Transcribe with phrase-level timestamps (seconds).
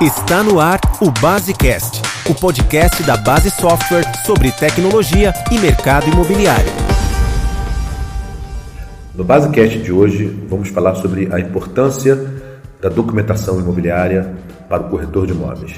[0.00, 2.00] Está no ar o Basecast,
[2.30, 6.70] o podcast da Base Software sobre tecnologia e mercado imobiliário.
[9.12, 12.14] No Basecast de hoje, vamos falar sobre a importância
[12.80, 14.36] da documentação imobiliária
[14.68, 15.74] para o corretor de imóveis.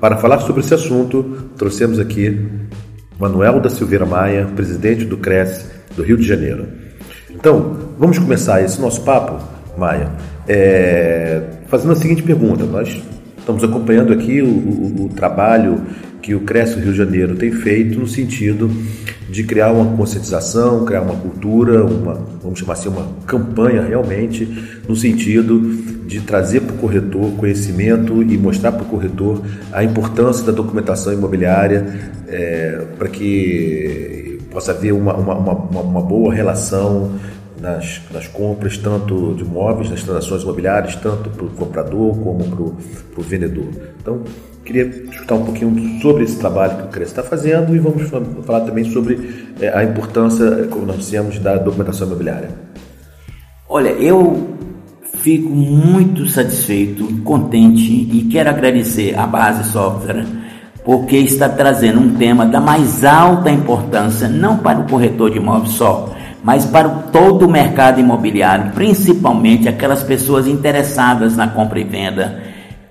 [0.00, 2.50] Para falar sobre esse assunto, trouxemos aqui
[3.18, 6.66] Manuel da Silveira Maia, presidente do CRES do Rio de Janeiro.
[7.28, 10.10] Então, vamos começar esse nosso papo, Maia,
[10.48, 12.64] é, fazendo a seguinte pergunta.
[12.64, 13.02] Nós
[13.38, 15.82] estamos acompanhando aqui o, o, o trabalho
[16.22, 18.70] que o CRES do Rio de Janeiro tem feito no sentido
[19.28, 24.48] de criar uma conscientização, criar uma cultura, uma, vamos chamar assim, uma campanha realmente,
[24.88, 25.60] no sentido
[26.06, 31.12] de trazer para o corretor conhecimento e mostrar para o corretor a importância da documentação
[31.12, 37.12] imobiliária é, para que possa haver uma, uma, uma, uma boa relação
[37.64, 43.22] nas, compras, tanto de imóveis, nas transações imobiliárias, tanto para o comprador como para o
[43.22, 43.68] vendedor.
[44.00, 44.20] Então,
[44.64, 48.02] queria escutar um pouquinho sobre esse trabalho que o CRES está fazendo e vamos
[48.44, 52.50] falar também sobre é, a importância, como nós dissemos, da documentação imobiliária.
[53.68, 54.56] Olha, eu
[55.20, 60.26] fico muito satisfeito, contente e quero agradecer à Base Software
[60.84, 65.72] porque está trazendo um tema da mais alta importância, não para o corretor de imóveis
[65.72, 66.13] só,
[66.44, 72.38] mas para todo o mercado imobiliário, principalmente aquelas pessoas interessadas na compra e venda,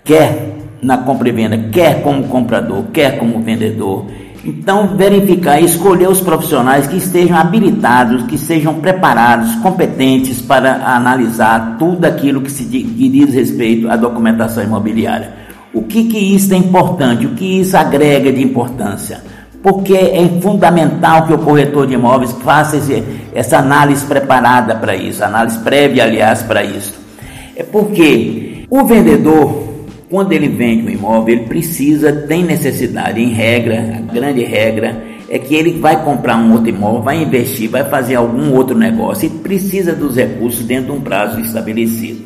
[0.04, 4.08] quer na compra e venda, quer como comprador, quer como vendedor.
[4.44, 11.78] Então, verificar e escolher os profissionais que estejam habilitados, que sejam preparados, competentes para analisar
[11.78, 15.32] tudo aquilo que se diz respeito à documentação imobiliária.
[15.72, 17.26] O que, que isso é importante?
[17.26, 19.22] O que isso agrega de importância?
[19.64, 25.24] Porque é fundamental que o corretor de imóveis faça esse, essa análise preparada para isso,
[25.24, 26.94] análise prévia, aliás, para isso.
[27.56, 29.74] É porque o vendedor
[30.14, 35.40] quando ele vende um imóvel, ele precisa, tem necessidade, em regra, a grande regra é
[35.40, 39.30] que ele vai comprar um outro imóvel, vai investir, vai fazer algum outro negócio e
[39.32, 42.26] precisa dos recursos dentro de um prazo estabelecido.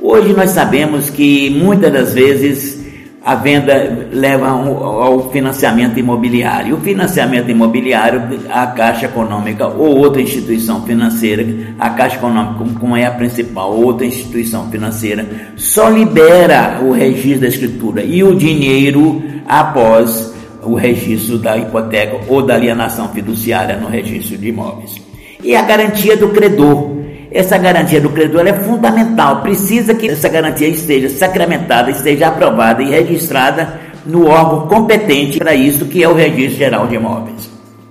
[0.00, 2.83] Hoje nós sabemos que muitas das vezes
[3.24, 6.76] a venda leva ao financiamento imobiliário.
[6.76, 11.42] O financiamento imobiliário, a Caixa Econômica ou outra instituição financeira,
[11.78, 15.26] a Caixa Econômica, como é a principal, outra instituição financeira,
[15.56, 22.42] só libera o registro da escritura e o dinheiro após o registro da hipoteca ou
[22.42, 25.00] da alienação fiduciária no registro de imóveis.
[25.42, 26.93] E a garantia do credor.
[27.34, 32.88] Essa garantia do credor é fundamental, precisa que essa garantia esteja sacramentada, esteja aprovada e
[32.88, 37.50] registrada no órgão competente para isso, que é o Registro Geral de Imóveis.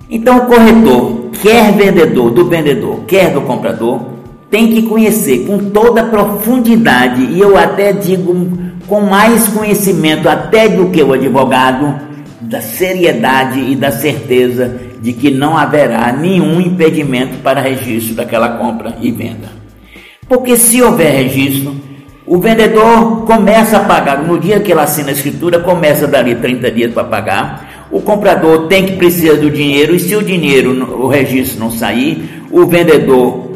[0.09, 3.99] Então, o corretor, quer vendedor do vendedor, quer do comprador,
[4.49, 8.47] tem que conhecer com toda profundidade, e eu até digo
[8.87, 11.93] com mais conhecimento até do que o advogado,
[12.43, 18.95] da seriedade e da certeza de que não haverá nenhum impedimento para registro daquela compra
[19.01, 19.49] e venda.
[20.27, 21.75] Porque se houver registro,
[22.25, 26.71] o vendedor começa a pagar, no dia que ele assina a escritura, começa dali 30
[26.71, 27.87] dias para pagar.
[27.91, 30.71] O comprador tem que precisar do dinheiro e se o dinheiro,
[31.01, 33.51] o registro não sair, o vendedor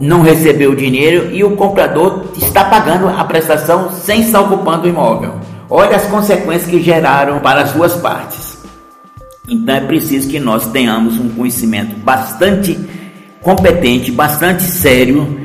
[0.00, 4.88] não recebeu o dinheiro e o comprador está pagando a prestação sem estar ocupando o
[4.88, 5.49] imóvel.
[5.70, 8.58] Olha as consequências que geraram para as duas partes.
[9.48, 12.78] Então é preciso que nós tenhamos um conhecimento bastante
[13.40, 15.38] competente, bastante sério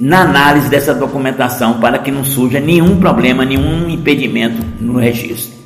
[0.00, 5.61] na análise dessa documentação para que não surja nenhum problema, nenhum impedimento no registro.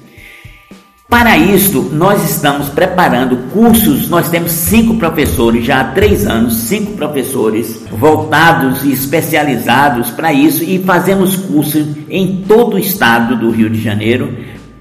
[1.17, 4.07] Para isso, nós estamos preparando cursos.
[4.07, 10.63] Nós temos cinco professores já há três anos, cinco professores voltados e especializados para isso,
[10.63, 14.37] e fazemos cursos em todo o estado do Rio de Janeiro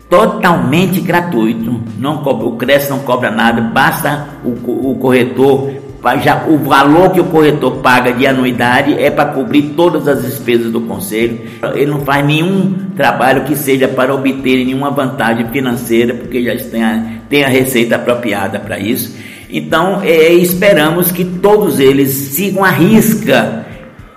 [0.09, 1.81] totalmente gratuito.
[1.97, 5.71] Não cobra, o CRES não cobra nada, basta o, o corretor.
[6.21, 10.71] Já, o valor que o corretor paga de anuidade é para cobrir todas as despesas
[10.71, 11.41] do conselho.
[11.73, 16.83] Ele não faz nenhum trabalho que seja para obter nenhuma vantagem financeira, porque já tem
[16.83, 19.15] a, tem a receita apropriada para isso.
[19.49, 23.65] Então, é, esperamos que todos eles sigam à risca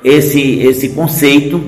[0.04, 1.62] esse, esse conceito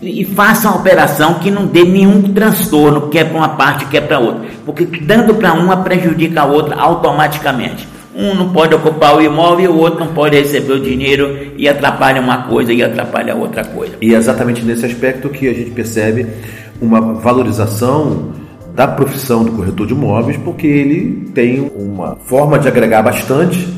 [0.00, 4.20] e faça uma operação que não dê nenhum transtorno, quer para uma parte, quer para
[4.20, 4.44] outra.
[4.64, 7.95] Porque dando para uma prejudica a outra automaticamente.
[8.16, 12.18] Um não pode ocupar o imóvel, o outro não pode receber o dinheiro e atrapalha
[12.18, 13.94] uma coisa e atrapalha outra coisa.
[14.00, 16.26] E é exatamente nesse aspecto que a gente percebe
[16.80, 18.32] uma valorização
[18.74, 23.76] da profissão do corretor de imóveis, porque ele tem uma forma de agregar bastante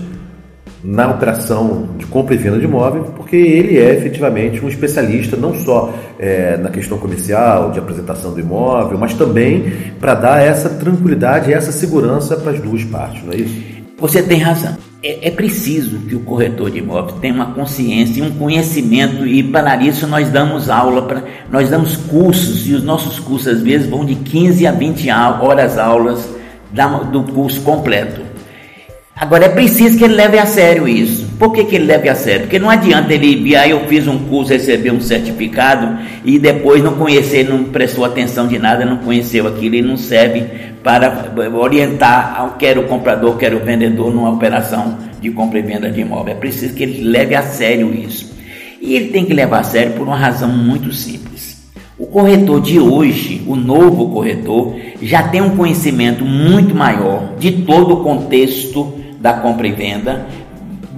[0.83, 5.55] na operação de compra e venda de imóvel, porque ele é efetivamente um especialista não
[5.55, 11.51] só é, na questão comercial, de apresentação do imóvel, mas também para dar essa tranquilidade
[11.51, 13.78] e essa segurança para as duas partes, não é isso?
[13.99, 14.77] Você tem razão.
[15.03, 19.43] É, é, preciso que o corretor de imóveis tenha uma consciência e um conhecimento, e
[19.45, 23.89] para isso nós damos aula, pra, nós damos cursos, e os nossos cursos às vezes
[23.89, 25.11] vão de 15 a 20
[25.41, 26.29] horas aulas
[27.13, 28.23] do curso completo.
[29.15, 31.28] Agora é preciso que ele leve a sério isso.
[31.39, 32.43] Por que, que ele leve a sério?
[32.43, 36.83] Porque não adianta ele vir, aí eu fiz um curso, receber um certificado e depois
[36.83, 40.45] não conhecer, não prestou atenção de nada, não conheceu aquilo e não serve
[40.83, 46.01] para orientar, quer o comprador, quer o vendedor, numa operação de compra e venda de
[46.01, 46.35] imóvel.
[46.35, 48.37] É preciso que ele leve a sério isso.
[48.81, 51.69] E ele tem que levar a sério por uma razão muito simples.
[51.97, 57.95] O corretor de hoje, o novo corretor, já tem um conhecimento muito maior de todo
[57.95, 60.27] o contexto da compra e venda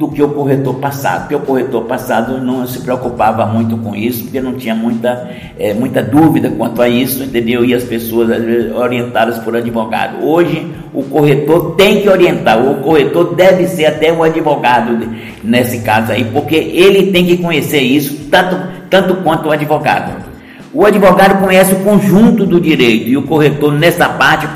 [0.01, 4.23] do que o corretor passado, porque o corretor passado não se preocupava muito com isso,
[4.23, 7.67] porque não tinha muita, é, muita dúvida quanto a isso, entendeu?
[7.67, 8.31] E as pessoas
[8.75, 10.25] orientadas por advogado.
[10.25, 15.07] Hoje, o corretor tem que orientar, o corretor deve ser até o advogado
[15.45, 18.57] nesse caso aí, porque ele tem que conhecer isso tanto,
[18.89, 20.31] tanto quanto o advogado.
[20.73, 24.49] O advogado conhece o conjunto do direito e o corretor, nessa parte,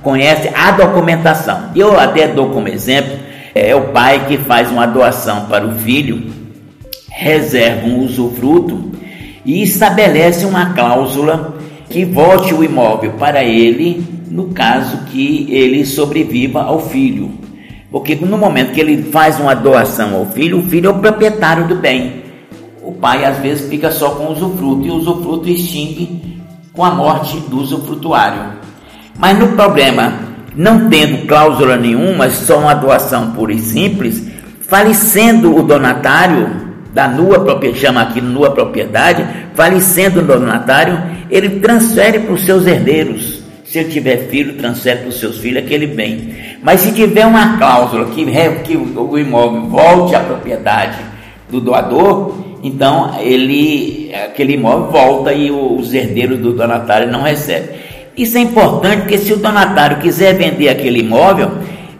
[0.00, 1.70] conhece a documentação.
[1.74, 3.21] Eu até dou como exemplo
[3.54, 6.30] é o pai que faz uma doação para o filho,
[7.10, 8.92] reserva um usufruto
[9.44, 11.54] e estabelece uma cláusula
[11.90, 17.30] que volte o imóvel para ele no caso que ele sobreviva ao filho.
[17.90, 21.68] Porque no momento que ele faz uma doação ao filho, o filho é o proprietário
[21.68, 22.22] do bem.
[22.82, 26.40] O pai às vezes fica só com o usufruto e o usufruto extingue
[26.72, 28.54] com a morte do usufrutuário.
[29.18, 30.21] Mas no problema
[30.54, 34.22] não tendo cláusula nenhuma, só uma doação pura e simples,
[34.68, 40.98] falecendo o donatário da nua propriedade, chama aqui nua propriedade, falecendo o donatário,
[41.30, 43.42] ele transfere para os seus herdeiros.
[43.64, 46.34] Se ele tiver filho, transfere para os seus filhos aquele bem.
[46.62, 48.24] Mas se tiver uma cláusula que,
[48.64, 50.98] que o imóvel volte à propriedade
[51.50, 57.81] do doador, então ele aquele imóvel volta e os herdeiros do donatário não recebem.
[58.16, 61.50] Isso é importante porque se o donatário quiser vender aquele imóvel,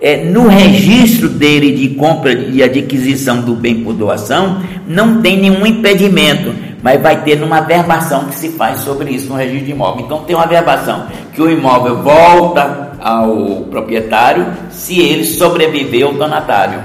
[0.01, 5.65] é, no registro dele de compra e adquisição do bem por doação, não tem nenhum
[5.65, 10.05] impedimento, mas vai ter numa verbação que se faz sobre isso no registro de imóvel.
[10.05, 16.81] Então tem uma verbação que o imóvel volta ao proprietário se ele sobreviver ao donatário.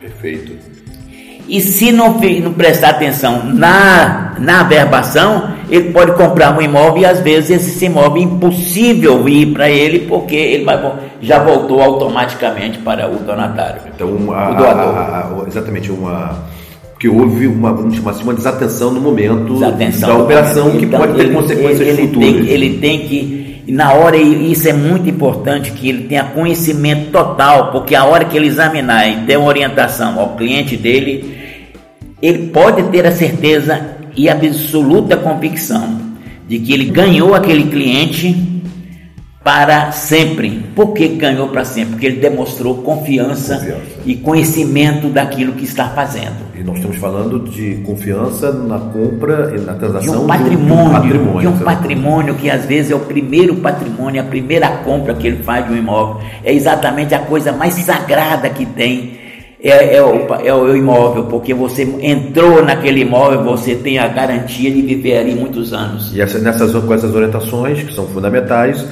[0.00, 0.63] Perfeito.
[1.48, 7.06] E se não, não prestar atenção na, na verbação, ele pode comprar um imóvel e
[7.06, 10.80] às vezes esse imóvel é impossível ir para ele porque ele vai,
[11.20, 13.82] já voltou automaticamente para o donatário.
[13.94, 14.96] Então, uma, o doador.
[14.96, 16.34] A, a, exatamente, uma
[17.04, 21.00] que houve uma, vamos chamar assim, uma desatenção no momento desatenção da operação que então,
[21.00, 22.32] pode ter ele, consequências ele, futuras.
[22.32, 27.10] Tem, ele tem que, na hora, e isso é muito importante, que ele tenha conhecimento
[27.10, 31.36] total, porque a hora que ele examinar e der uma orientação ao cliente dele,
[32.22, 36.00] ele pode ter a certeza e absoluta convicção
[36.48, 38.34] de que ele ganhou aquele cliente
[39.44, 40.64] para sempre.
[40.74, 41.92] Por que ganhou para sempre?
[41.92, 46.54] Porque ele demonstrou confiança, confiança, e conhecimento daquilo que está fazendo.
[46.54, 50.78] E nós estamos falando de confiança na compra e na transação de um patrimônio, de
[50.78, 55.14] um patrimônio, de um patrimônio que às vezes é o primeiro patrimônio, a primeira compra
[55.14, 56.22] que ele faz de um imóvel.
[56.42, 59.24] É exatamente a coisa mais sagrada que tem
[59.64, 64.70] é, é, o, é o imóvel, porque você entrou naquele imóvel, você tem a garantia
[64.70, 66.14] de viver ali muitos anos.
[66.14, 68.86] E essa, nessas, com essas orientações, que são fundamentais,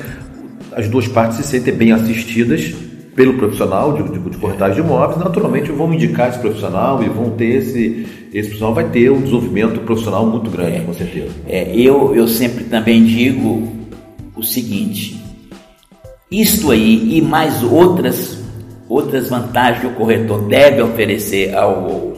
[0.75, 2.75] as duas partes se sentem bem assistidas
[3.15, 7.31] pelo profissional de, de, de corretagem de imóveis, naturalmente vão indicar esse profissional e vão
[7.31, 11.31] ter esse, esse profissional vai ter um desenvolvimento profissional muito grande, é, com certeza.
[11.47, 13.69] É, eu, eu sempre também digo
[14.35, 15.23] o seguinte,
[16.31, 18.41] isto aí e mais outras
[18.89, 22.13] outras vantagens que o corretor deve oferecer ao,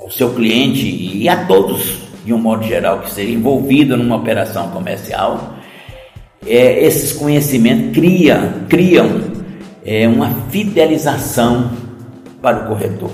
[0.00, 4.68] ao seu cliente e a todos, de um modo geral, que seja envolvido numa operação
[4.68, 5.57] comercial,
[6.46, 9.20] é, esses conhecimentos criam, criam
[9.84, 11.70] é, uma fidelização
[12.40, 13.10] para o corretor.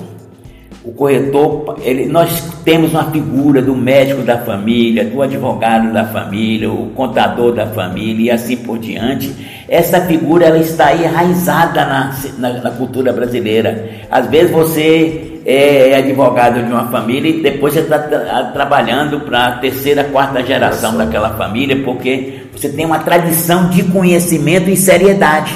[0.84, 6.70] O corretor, ele, nós temos uma figura do médico da família, do advogado da família,
[6.70, 9.34] o contador da família e assim por diante.
[9.66, 13.88] Essa figura ela está enraizada na, na, na cultura brasileira.
[14.10, 19.46] Às vezes você é advogado de uma família e depois você está tra trabalhando para
[19.46, 25.54] a terceira, quarta geração daquela família, porque você tem uma tradição de conhecimento e seriedade.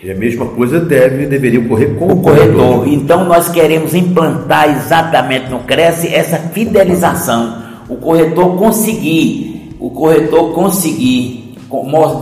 [0.00, 2.54] E a mesma coisa deve, deveria ocorrer com o, o corretor.
[2.54, 2.88] corretor.
[2.88, 7.62] Então nós queremos implantar exatamente no Cresce essa fidelização.
[7.88, 11.56] O corretor conseguir, o corretor conseguir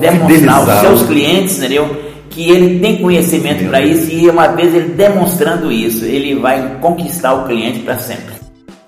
[0.00, 2.05] demonstrar aos seus clientes, entendeu?
[2.36, 7.32] Que ele tem conhecimento para isso e uma vez ele demonstrando isso, ele vai conquistar
[7.32, 8.34] o cliente para sempre.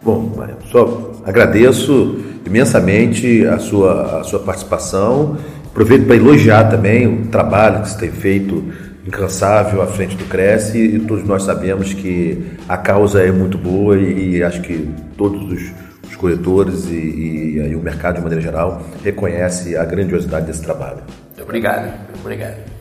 [0.02, 0.32] Bom,
[0.70, 5.36] só agradeço imensamente a sua, a sua participação
[5.78, 8.64] Aproveito para elogiar também o trabalho que você tem feito
[9.06, 13.96] incansável à frente do Cresce e todos nós sabemos que a causa é muito boa
[13.96, 15.72] e, e acho que todos os,
[16.08, 20.98] os corretores e, e, e o mercado de maneira geral reconhece a grandiosidade desse trabalho.
[21.40, 22.77] Obrigado, obrigado.